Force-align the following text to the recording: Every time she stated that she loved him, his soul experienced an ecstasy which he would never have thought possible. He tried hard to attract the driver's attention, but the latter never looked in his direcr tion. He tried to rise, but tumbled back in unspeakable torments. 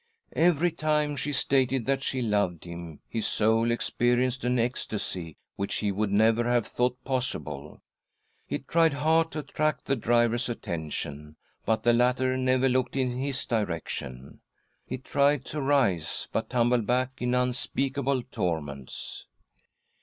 Every 0.35 0.71
time 0.71 1.15
she 1.15 1.31
stated 1.31 1.85
that 1.85 2.01
she 2.01 2.23
loved 2.23 2.63
him, 2.63 3.01
his 3.07 3.27
soul 3.27 3.69
experienced 3.69 4.43
an 4.43 4.57
ecstasy 4.57 5.37
which 5.57 5.75
he 5.75 5.91
would 5.91 6.09
never 6.11 6.45
have 6.45 6.65
thought 6.65 7.03
possible. 7.03 7.83
He 8.47 8.57
tried 8.57 8.93
hard 8.93 9.29
to 9.33 9.39
attract 9.41 9.85
the 9.85 9.95
driver's 9.95 10.49
attention, 10.49 11.35
but 11.67 11.83
the 11.83 11.93
latter 11.93 12.35
never 12.35 12.67
looked 12.67 12.95
in 12.95 13.11
his 13.11 13.45
direcr 13.45 13.87
tion. 13.89 14.41
He 14.87 14.97
tried 14.97 15.45
to 15.45 15.61
rise, 15.61 16.27
but 16.31 16.49
tumbled 16.49 16.87
back 16.87 17.11
in 17.21 17.35
unspeakable 17.35 18.23
torments. 18.23 19.27